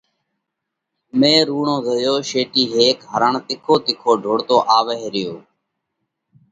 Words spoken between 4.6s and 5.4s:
آوئه ريو۔